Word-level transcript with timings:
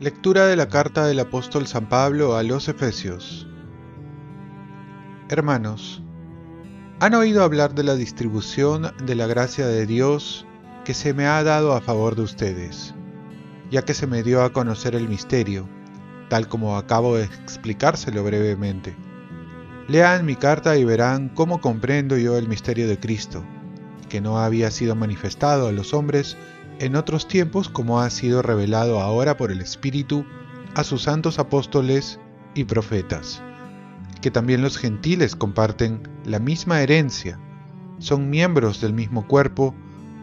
Lectura 0.00 0.46
de 0.46 0.54
la 0.54 0.68
carta 0.68 1.06
del 1.06 1.18
apóstol 1.18 1.66
San 1.66 1.88
Pablo 1.88 2.36
a 2.36 2.44
los 2.44 2.68
Efesios 2.68 3.48
Hermanos, 5.30 6.02
¿han 7.00 7.14
oído 7.14 7.42
hablar 7.42 7.74
de 7.74 7.82
la 7.82 7.96
distribución 7.96 8.92
de 9.04 9.14
la 9.14 9.26
gracia 9.26 9.66
de 9.66 9.84
Dios 9.86 10.46
que 10.86 10.94
se 10.94 11.12
me 11.12 11.26
ha 11.26 11.42
dado 11.42 11.74
a 11.74 11.82
favor 11.82 12.16
de 12.16 12.22
ustedes, 12.22 12.94
ya 13.70 13.82
que 13.82 13.92
se 13.92 14.06
me 14.06 14.22
dio 14.22 14.42
a 14.42 14.54
conocer 14.54 14.94
el 14.94 15.06
misterio, 15.06 15.68
tal 16.30 16.48
como 16.48 16.78
acabo 16.78 17.16
de 17.16 17.24
explicárselo 17.24 18.24
brevemente? 18.24 18.96
Lean 19.88 20.26
mi 20.26 20.36
carta 20.36 20.76
y 20.76 20.84
verán 20.84 21.30
cómo 21.30 21.62
comprendo 21.62 22.18
yo 22.18 22.36
el 22.36 22.46
misterio 22.46 22.86
de 22.86 23.00
Cristo, 23.00 23.42
que 24.10 24.20
no 24.20 24.38
había 24.38 24.70
sido 24.70 24.94
manifestado 24.94 25.66
a 25.66 25.72
los 25.72 25.94
hombres 25.94 26.36
en 26.78 26.94
otros 26.94 27.26
tiempos 27.26 27.70
como 27.70 28.02
ha 28.02 28.10
sido 28.10 28.42
revelado 28.42 29.00
ahora 29.00 29.38
por 29.38 29.50
el 29.50 29.62
Espíritu 29.62 30.26
a 30.74 30.84
sus 30.84 31.04
santos 31.04 31.38
apóstoles 31.38 32.20
y 32.54 32.64
profetas, 32.64 33.42
que 34.20 34.30
también 34.30 34.60
los 34.60 34.76
gentiles 34.76 35.34
comparten 35.34 36.02
la 36.26 36.38
misma 36.38 36.82
herencia, 36.82 37.40
son 37.98 38.28
miembros 38.28 38.82
del 38.82 38.92
mismo 38.92 39.26
cuerpo, 39.26 39.74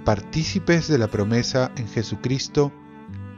partícipes 0.05 0.87
de 0.87 0.99
la 0.99 1.07
promesa 1.07 1.71
en 1.75 1.87
Jesucristo 1.87 2.71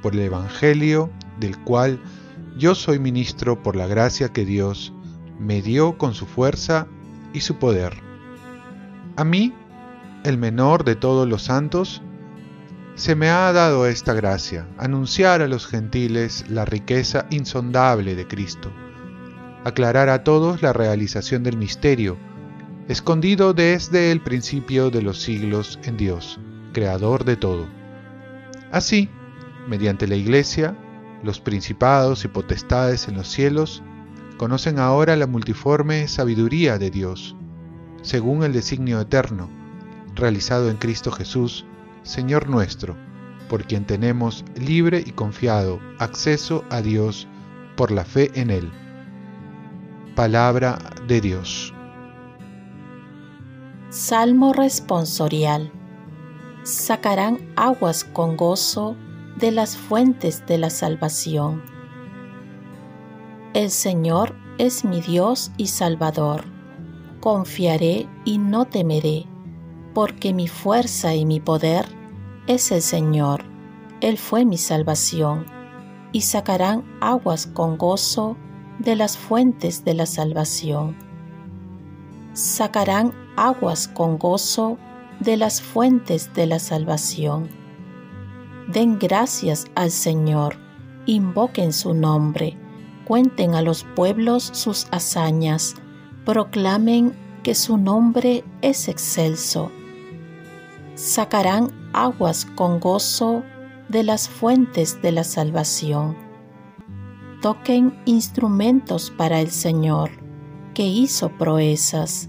por 0.01 0.13
el 0.13 0.19
Evangelio 0.19 1.09
del 1.39 1.57
cual 1.57 2.01
yo 2.57 2.75
soy 2.75 2.99
ministro 2.99 3.63
por 3.63 3.77
la 3.77 3.87
gracia 3.87 4.33
que 4.33 4.43
Dios 4.43 4.91
me 5.39 5.61
dio 5.61 5.97
con 5.97 6.13
su 6.13 6.25
fuerza 6.25 6.87
y 7.33 7.41
su 7.41 7.57
poder. 7.57 7.93
A 9.15 9.23
mí, 9.23 9.53
el 10.23 10.37
menor 10.37 10.83
de 10.83 10.95
todos 10.95 11.27
los 11.27 11.43
santos, 11.43 12.01
se 12.95 13.15
me 13.15 13.29
ha 13.29 13.51
dado 13.53 13.85
esta 13.85 14.13
gracia, 14.13 14.67
anunciar 14.77 15.41
a 15.41 15.47
los 15.47 15.67
gentiles 15.67 16.45
la 16.49 16.65
riqueza 16.65 17.27
insondable 17.29 18.15
de 18.15 18.27
Cristo, 18.27 18.71
aclarar 19.63 20.09
a 20.09 20.23
todos 20.23 20.61
la 20.63 20.73
realización 20.73 21.43
del 21.43 21.57
misterio, 21.57 22.17
escondido 22.87 23.53
desde 23.53 24.11
el 24.11 24.21
principio 24.21 24.89
de 24.89 25.01
los 25.03 25.21
siglos 25.21 25.77
en 25.83 25.97
Dios, 25.97 26.39
creador 26.73 27.23
de 27.23 27.35
todo. 27.35 27.67
Así, 28.71 29.09
mediante 29.67 30.07
la 30.07 30.15
Iglesia, 30.15 30.75
los 31.23 31.39
principados 31.39 32.25
y 32.25 32.29
potestades 32.29 33.07
en 33.07 33.15
los 33.15 33.27
cielos 33.27 33.83
conocen 34.37 34.79
ahora 34.79 35.15
la 35.15 35.27
multiforme 35.27 36.07
sabiduría 36.07 36.77
de 36.77 36.91
Dios, 36.91 37.35
según 38.01 38.43
el 38.43 38.53
designio 38.53 39.01
eterno, 39.01 39.49
realizado 40.15 40.69
en 40.69 40.77
Cristo 40.77 41.11
Jesús, 41.11 41.65
Señor 42.03 42.47
nuestro, 42.47 42.95
por 43.49 43.65
quien 43.65 43.85
tenemos 43.85 44.45
libre 44.55 45.03
y 45.05 45.11
confiado 45.11 45.79
acceso 45.99 46.63
a 46.69 46.81
Dios 46.81 47.27
por 47.75 47.91
la 47.91 48.05
fe 48.05 48.31
en 48.35 48.49
Él. 48.49 48.71
Palabra 50.15 50.79
de 51.07 51.21
Dios. 51.21 51.73
Salmo 53.89 54.53
responsorial. 54.53 55.71
Sacarán 56.63 57.39
aguas 57.55 58.03
con 58.03 58.35
gozo 58.35 58.95
de 59.37 59.51
las 59.51 59.77
fuentes 59.77 60.45
de 60.45 60.57
la 60.57 60.69
salvación. 60.69 61.76
El 63.57 63.71
Señor 63.71 64.35
es 64.59 64.85
mi 64.85 65.01
Dios 65.01 65.51
y 65.57 65.65
Salvador. 65.65 66.43
Confiaré 67.21 68.07
y 68.23 68.37
no 68.37 68.65
temeré, 68.65 69.25
porque 69.95 70.31
mi 70.31 70.47
fuerza 70.47 71.15
y 71.15 71.25
mi 71.25 71.39
poder 71.39 71.87
es 72.45 72.71
el 72.71 72.83
Señor, 72.83 73.45
Él 73.99 74.19
fue 74.19 74.45
mi 74.45 74.59
salvación, 74.59 75.47
y 76.11 76.21
sacarán 76.21 76.85
aguas 77.01 77.47
con 77.47 77.79
gozo 77.79 78.37
de 78.77 78.95
las 78.95 79.17
fuentes 79.17 79.83
de 79.83 79.95
la 79.95 80.05
salvación. 80.05 80.95
Sacarán 82.33 83.11
aguas 83.37 83.87
con 83.87 84.19
gozo 84.19 84.77
de 85.19 85.35
las 85.35 85.63
fuentes 85.63 86.31
de 86.35 86.45
la 86.45 86.59
salvación. 86.59 87.49
Den 88.67 88.99
gracias 88.99 89.65
al 89.73 89.89
Señor, 89.89 90.57
invoquen 91.07 91.73
su 91.73 91.95
nombre, 91.95 92.55
cuenten 93.07 93.55
a 93.55 93.61
los 93.61 93.85
pueblos 93.95 94.49
sus 94.51 94.87
hazañas, 94.91 95.75
proclamen 96.25 97.13
que 97.41 97.55
su 97.55 97.77
nombre 97.77 98.43
es 98.61 98.89
excelso. 98.89 99.71
Sacarán 100.95 101.71
aguas 101.93 102.43
con 102.43 102.81
gozo 102.81 103.43
de 103.87 104.03
las 104.03 104.27
fuentes 104.27 105.01
de 105.01 105.13
la 105.13 105.23
salvación. 105.23 106.17
Toquen 107.41 107.97
instrumentos 108.03 109.09
para 109.09 109.39
el 109.39 109.51
Señor, 109.51 110.09
que 110.73 110.85
hizo 110.85 111.29
proezas. 111.29 112.27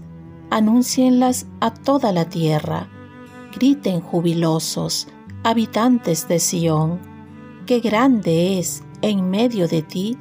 Anúncienlas 0.49 1.45
a 1.59 1.73
toda 1.73 2.13
la 2.13 2.29
tierra. 2.29 2.87
Griten 3.53 3.99
jubilosos, 3.99 5.09
habitantes 5.43 6.29
de 6.29 6.39
Sión, 6.39 7.01
que 7.65 7.81
grande 7.81 8.59
es 8.59 8.81
en 9.01 9.29
medio 9.29 9.67
de 9.67 9.81
ti 9.81 10.17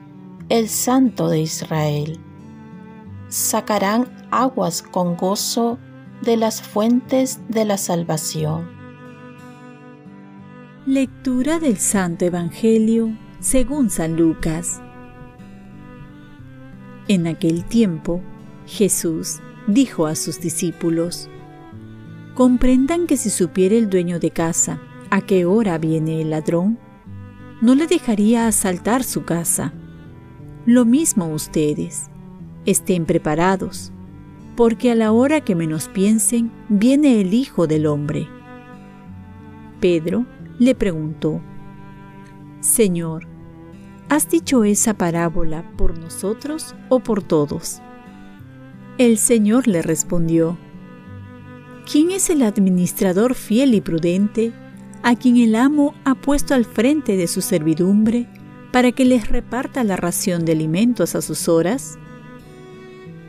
el 0.48 0.70
Santo 0.70 1.28
de 1.28 1.40
Israel. 1.40 2.18
Sacarán 3.28 4.08
aguas 4.30 4.82
con 4.82 5.14
gozo 5.14 5.78
de 6.22 6.38
las 6.38 6.62
fuentes 6.62 7.40
de 7.48 7.66
la 7.66 7.76
salvación. 7.76 8.66
Lectura 10.86 11.58
del 11.58 11.76
Santo 11.76 12.24
Evangelio 12.24 13.14
según 13.40 13.90
San 13.90 14.16
Lucas. 14.16 14.80
En 17.08 17.26
aquel 17.26 17.66
tiempo, 17.66 18.22
Jesús 18.66 19.40
dijo 19.66 20.06
a 20.06 20.14
sus 20.14 20.40
discípulos, 20.40 21.28
Comprendan 22.34 23.06
que 23.06 23.18
si 23.18 23.28
supiera 23.28 23.74
el 23.74 23.90
dueño 23.90 24.18
de 24.18 24.30
casa 24.30 24.80
a 25.10 25.20
qué 25.20 25.44
hora 25.44 25.76
viene 25.76 26.22
el 26.22 26.30
ladrón, 26.30 26.78
no 27.60 27.74
le 27.74 27.86
dejaría 27.86 28.46
asaltar 28.46 29.04
su 29.04 29.24
casa. 29.24 29.74
Lo 30.68 30.84
mismo 30.84 31.28
ustedes, 31.28 32.10
estén 32.66 33.06
preparados, 33.06 33.90
porque 34.54 34.90
a 34.90 34.94
la 34.94 35.12
hora 35.12 35.40
que 35.40 35.54
menos 35.54 35.88
piensen 35.88 36.52
viene 36.68 37.22
el 37.22 37.32
Hijo 37.32 37.66
del 37.66 37.86
Hombre. 37.86 38.28
Pedro 39.80 40.26
le 40.58 40.74
preguntó, 40.74 41.40
Señor, 42.60 43.26
¿has 44.10 44.28
dicho 44.28 44.62
esa 44.62 44.92
parábola 44.92 45.72
por 45.78 45.98
nosotros 45.98 46.74
o 46.90 47.00
por 47.00 47.22
todos? 47.22 47.80
El 48.98 49.16
Señor 49.16 49.68
le 49.68 49.80
respondió, 49.80 50.58
¿quién 51.90 52.10
es 52.10 52.28
el 52.28 52.42
administrador 52.42 53.34
fiel 53.34 53.72
y 53.72 53.80
prudente 53.80 54.52
a 55.02 55.16
quien 55.16 55.38
el 55.38 55.54
amo 55.54 55.94
ha 56.04 56.14
puesto 56.14 56.52
al 56.52 56.66
frente 56.66 57.16
de 57.16 57.26
su 57.26 57.40
servidumbre 57.40 58.28
para 58.78 58.92
que 58.92 59.04
les 59.04 59.26
reparta 59.26 59.82
la 59.82 59.96
ración 59.96 60.44
de 60.44 60.52
alimentos 60.52 61.16
a 61.16 61.20
sus 61.20 61.48
horas? 61.48 61.98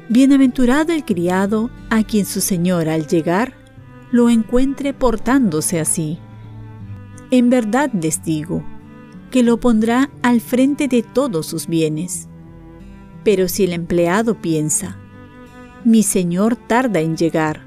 Bienaventurado 0.08 0.94
el 0.94 1.04
criado 1.04 1.72
a 1.90 2.04
quien 2.04 2.28
su 2.28 2.40
señor 2.40 2.88
al 2.88 3.08
llegar 3.08 3.56
lo 4.12 4.30
encuentre 4.30 4.94
portándose 4.94 5.80
así. 5.80 6.20
En 7.32 7.50
verdad 7.50 7.90
les 8.00 8.24
digo, 8.24 8.64
que 9.32 9.42
lo 9.42 9.60
pondrá 9.60 10.12
al 10.22 10.40
frente 10.40 10.88
de 10.88 11.02
todos 11.02 11.48
sus 11.48 11.66
bienes. 11.66 12.28
Pero 13.24 13.48
si 13.48 13.64
el 13.64 13.74
empleado 13.74 14.40
piensa, 14.40 14.98
mi 15.84 16.04
señor 16.04 16.58
tarda 16.58 17.00
en 17.00 17.18
llegar, 17.18 17.66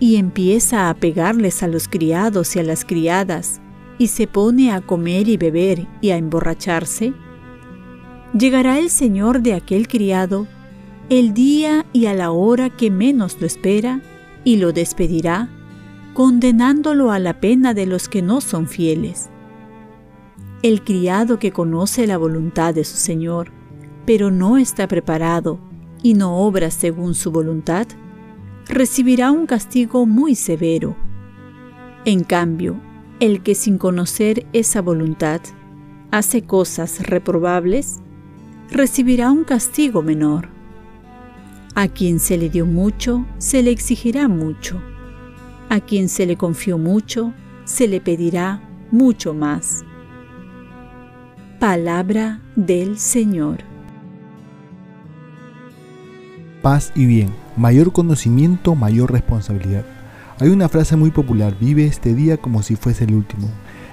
y 0.00 0.16
empieza 0.16 0.90
a 0.90 0.94
pegarles 0.94 1.62
a 1.62 1.68
los 1.68 1.86
criados 1.86 2.56
y 2.56 2.58
a 2.58 2.64
las 2.64 2.84
criadas, 2.84 3.60
y 3.98 4.08
se 4.08 4.26
pone 4.26 4.72
a 4.72 4.80
comer 4.80 5.28
y 5.28 5.36
beber 5.36 5.86
y 6.00 6.10
a 6.10 6.16
emborracharse, 6.16 7.12
llegará 8.32 8.78
el 8.78 8.90
señor 8.90 9.42
de 9.42 9.54
aquel 9.54 9.88
criado 9.88 10.46
el 11.10 11.34
día 11.34 11.86
y 11.92 12.06
a 12.06 12.14
la 12.14 12.30
hora 12.30 12.70
que 12.70 12.90
menos 12.90 13.40
lo 13.40 13.46
espera, 13.46 14.02
y 14.44 14.56
lo 14.56 14.72
despedirá 14.72 15.50
condenándolo 16.18 17.12
a 17.12 17.20
la 17.20 17.38
pena 17.38 17.74
de 17.74 17.86
los 17.86 18.08
que 18.08 18.22
no 18.22 18.40
son 18.40 18.66
fieles. 18.66 19.30
El 20.62 20.82
criado 20.82 21.38
que 21.38 21.52
conoce 21.52 22.08
la 22.08 22.18
voluntad 22.18 22.74
de 22.74 22.82
su 22.82 22.96
Señor, 22.96 23.52
pero 24.04 24.32
no 24.32 24.58
está 24.58 24.88
preparado 24.88 25.60
y 26.02 26.14
no 26.14 26.38
obra 26.38 26.72
según 26.72 27.14
su 27.14 27.30
voluntad, 27.30 27.86
recibirá 28.66 29.30
un 29.30 29.46
castigo 29.46 30.06
muy 30.06 30.34
severo. 30.34 30.96
En 32.04 32.24
cambio, 32.24 32.80
el 33.20 33.42
que 33.42 33.54
sin 33.54 33.78
conocer 33.78 34.46
esa 34.52 34.80
voluntad 34.80 35.40
hace 36.10 36.42
cosas 36.42 37.00
reprobables, 37.06 38.00
recibirá 38.70 39.30
un 39.30 39.44
castigo 39.44 40.02
menor. 40.02 40.48
A 41.74 41.88
quien 41.88 42.18
se 42.18 42.36
le 42.36 42.48
dio 42.48 42.66
mucho, 42.66 43.24
se 43.38 43.62
le 43.62 43.70
exigirá 43.70 44.28
mucho. 44.28 44.80
A 45.68 45.80
quien 45.80 46.08
se 46.08 46.26
le 46.26 46.36
confió 46.36 46.78
mucho, 46.78 47.32
se 47.64 47.88
le 47.88 48.00
pedirá 48.00 48.62
mucho 48.90 49.34
más. 49.34 49.84
Palabra 51.60 52.40
del 52.56 52.98
Señor. 52.98 53.58
Paz 56.62 56.92
y 56.94 57.06
bien, 57.06 57.30
mayor 57.56 57.92
conocimiento, 57.92 58.74
mayor 58.74 59.12
responsabilidad. 59.12 59.84
Hay 60.40 60.50
una 60.50 60.68
frase 60.68 60.94
muy 60.94 61.10
popular, 61.10 61.56
vive 61.58 61.86
este 61.86 62.14
día 62.14 62.36
como 62.36 62.62
si 62.62 62.76
fuese 62.76 63.02
el 63.04 63.14
último. 63.14 63.48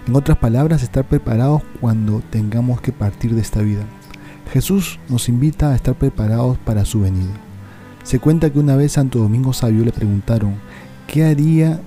En 0.08 0.16
otras 0.16 0.38
palabras, 0.38 0.84
estar 0.84 1.04
preparados 1.04 1.64
cuando 1.82 2.22
tengamos 2.30 2.82
que 2.82 2.92
partir 2.92 3.34
de 3.34 3.42
esta 3.42 3.64
vida. 3.64 3.84
Jesús 4.54 5.00
nos 5.10 5.28
invita 5.28 5.72
a 5.72 5.76
estar 5.76 5.96
preparados 5.96 6.60
para 6.60 6.86
su 6.86 7.02
venida. 7.02 7.34
Se 8.04 8.20
cuenta 8.20 8.52
que 8.52 8.60
una 8.60 8.76
vez 8.76 8.92
Santo 8.92 9.18
Domingo 9.18 9.54
Sabio 9.54 9.84
le 9.84 9.92
preguntaron 9.92 10.54
qué 11.08 11.26
haría 11.26 11.80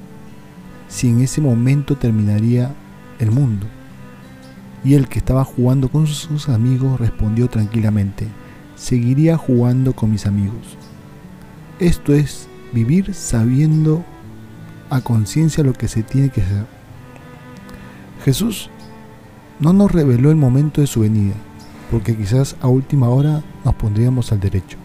si 0.88 1.08
en 1.08 1.20
ese 1.20 1.40
momento 1.40 1.96
terminaría 1.96 2.74
el 3.20 3.30
mundo. 3.30 3.68
Y 4.82 4.94
el 4.94 5.06
que 5.06 5.20
estaba 5.20 5.44
jugando 5.44 5.88
con 5.88 6.08
sus 6.08 6.48
amigos 6.48 6.98
respondió 6.98 7.46
tranquilamente, 7.46 8.26
seguiría 8.74 9.36
jugando 9.36 9.92
con 9.92 10.10
mis 10.10 10.26
amigos. 10.26 10.76
Esto 11.78 12.12
es 12.12 12.48
vivir 12.72 13.14
sabiendo 13.14 14.04
a 14.90 15.00
conciencia 15.00 15.64
lo 15.64 15.72
que 15.72 15.88
se 15.88 16.02
tiene 16.02 16.30
que 16.30 16.42
hacer. 16.42 16.66
Jesús 18.24 18.70
no 19.60 19.72
nos 19.72 19.90
reveló 19.90 20.30
el 20.30 20.36
momento 20.36 20.80
de 20.80 20.86
su 20.86 21.00
venida, 21.00 21.34
porque 21.90 22.16
quizás 22.16 22.56
a 22.60 22.68
última 22.68 23.08
hora 23.08 23.42
nos 23.64 23.74
pondríamos 23.74 24.32
al 24.32 24.40
derecho. 24.40 24.78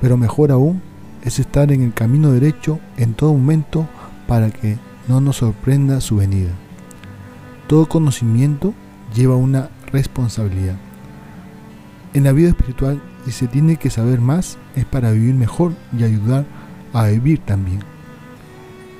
Pero 0.00 0.16
mejor 0.16 0.50
aún 0.50 0.82
es 1.22 1.38
estar 1.38 1.70
en 1.70 1.82
el 1.82 1.94
camino 1.94 2.32
derecho 2.32 2.80
en 2.96 3.14
todo 3.14 3.32
momento 3.32 3.86
para 4.26 4.50
que 4.50 4.78
no 5.08 5.20
nos 5.20 5.36
sorprenda 5.36 6.00
su 6.00 6.16
venida. 6.16 6.50
Todo 7.68 7.86
conocimiento 7.86 8.74
lleva 9.14 9.36
una 9.36 9.70
responsabilidad. 9.92 10.76
En 12.14 12.24
la 12.24 12.32
vida 12.32 12.48
espiritual, 12.48 13.00
si 13.24 13.32
se 13.32 13.46
tiene 13.46 13.76
que 13.76 13.90
saber 13.90 14.20
más, 14.20 14.58
es 14.74 14.84
para 14.84 15.12
vivir 15.12 15.34
mejor 15.34 15.72
y 15.96 16.04
ayudar 16.04 16.44
a 16.92 17.06
vivir 17.06 17.38
también. 17.38 17.91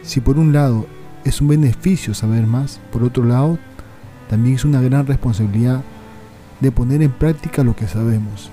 Si 0.02 0.20
por 0.20 0.38
un 0.38 0.52
lado 0.52 0.86
es 1.24 1.40
un 1.40 1.48
beneficio 1.48 2.14
saber 2.14 2.46
más, 2.46 2.80
por 2.90 3.04
otro 3.04 3.24
lado, 3.24 3.58
también 4.28 4.56
es 4.56 4.64
una 4.64 4.80
gran 4.80 5.06
responsabilidad 5.06 5.82
de 6.60 6.72
poner 6.72 7.02
en 7.02 7.12
práctica 7.12 7.62
lo 7.62 7.76
que 7.76 7.86
sabemos. 7.86 8.50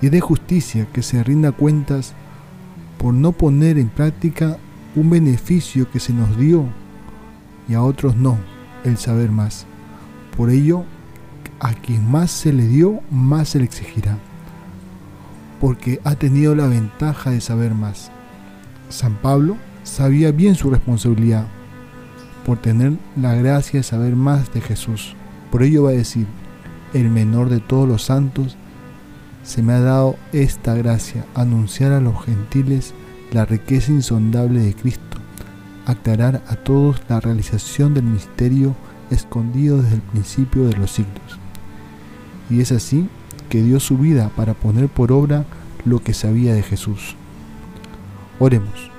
Y 0.00 0.06
es 0.06 0.12
de 0.12 0.20
justicia 0.20 0.86
que 0.92 1.02
se 1.02 1.22
rinda 1.22 1.52
cuentas 1.52 2.14
por 2.98 3.14
no 3.14 3.32
poner 3.32 3.78
en 3.78 3.88
práctica 3.88 4.58
un 4.96 5.10
beneficio 5.10 5.90
que 5.90 6.00
se 6.00 6.12
nos 6.12 6.36
dio 6.36 6.66
y 7.68 7.74
a 7.74 7.82
otros 7.82 8.16
no, 8.16 8.38
el 8.84 8.96
saber 8.98 9.30
más. 9.30 9.66
Por 10.36 10.50
ello, 10.50 10.84
a 11.60 11.74
quien 11.74 12.10
más 12.10 12.30
se 12.30 12.52
le 12.52 12.66
dio, 12.66 13.00
más 13.10 13.50
se 13.50 13.58
le 13.58 13.64
exigirá, 13.64 14.18
porque 15.60 16.00
ha 16.04 16.16
tenido 16.16 16.54
la 16.54 16.66
ventaja 16.66 17.30
de 17.30 17.40
saber 17.40 17.74
más. 17.74 18.10
San 18.88 19.14
Pablo 19.14 19.56
sabía 19.84 20.32
bien 20.32 20.56
su 20.56 20.70
responsabilidad 20.70 21.46
por 22.44 22.58
tener 22.58 22.94
la 23.16 23.34
gracia 23.34 23.80
de 23.80 23.84
saber 23.84 24.16
más 24.16 24.52
de 24.52 24.60
Jesús. 24.60 25.14
Por 25.50 25.62
ello 25.62 25.84
va 25.84 25.90
a 25.90 25.94
decir, 25.94 26.26
el 26.92 27.08
menor 27.08 27.48
de 27.48 27.60
todos 27.60 27.88
los 27.88 28.02
santos, 28.02 28.56
se 29.42 29.62
me 29.62 29.74
ha 29.74 29.80
dado 29.80 30.16
esta 30.32 30.74
gracia, 30.74 31.24
anunciar 31.34 31.92
a 31.92 32.00
los 32.00 32.24
gentiles 32.24 32.94
la 33.32 33.44
riqueza 33.44 33.92
insondable 33.92 34.60
de 34.60 34.74
Cristo, 34.74 35.18
aclarar 35.86 36.42
a 36.48 36.56
todos 36.56 37.00
la 37.08 37.20
realización 37.20 37.94
del 37.94 38.04
misterio 38.04 38.74
escondido 39.10 39.82
desde 39.82 39.96
el 39.96 40.02
principio 40.02 40.66
de 40.66 40.76
los 40.76 40.90
siglos. 40.90 41.38
Y 42.48 42.60
es 42.60 42.72
así 42.72 43.08
que 43.48 43.62
dio 43.62 43.80
su 43.80 43.98
vida 43.98 44.30
para 44.36 44.54
poner 44.54 44.88
por 44.88 45.12
obra 45.12 45.44
lo 45.84 46.02
que 46.02 46.14
sabía 46.14 46.54
de 46.54 46.62
Jesús. 46.62 47.16
Oremos. 48.38 48.93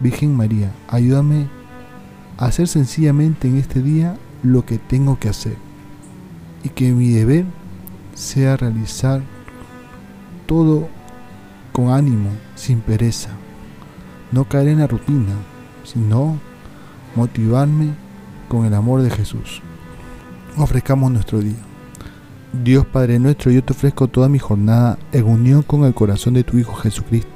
Virgen 0.00 0.36
María, 0.36 0.72
ayúdame 0.88 1.46
a 2.36 2.46
hacer 2.46 2.68
sencillamente 2.68 3.48
en 3.48 3.56
este 3.56 3.82
día 3.82 4.16
lo 4.42 4.66
que 4.66 4.78
tengo 4.78 5.18
que 5.18 5.30
hacer 5.30 5.56
y 6.62 6.68
que 6.68 6.92
mi 6.92 7.10
deber 7.10 7.46
sea 8.14 8.56
realizar 8.56 9.22
todo 10.46 10.88
con 11.72 11.90
ánimo, 11.90 12.30
sin 12.54 12.80
pereza, 12.80 13.30
no 14.32 14.44
caer 14.44 14.68
en 14.68 14.80
la 14.80 14.86
rutina, 14.86 15.34
sino 15.84 16.38
motivarme 17.14 17.94
con 18.48 18.66
el 18.66 18.74
amor 18.74 19.02
de 19.02 19.10
Jesús. 19.10 19.62
Ofrezcamos 20.56 21.10
nuestro 21.10 21.40
día. 21.40 21.56
Dios 22.64 22.86
Padre 22.86 23.18
nuestro, 23.18 23.50
yo 23.50 23.62
te 23.62 23.72
ofrezco 23.72 24.08
toda 24.08 24.28
mi 24.28 24.38
jornada 24.38 24.98
en 25.12 25.24
unión 25.24 25.62
con 25.62 25.84
el 25.84 25.94
corazón 25.94 26.34
de 26.34 26.44
tu 26.44 26.58
Hijo 26.58 26.74
Jesucristo 26.74 27.35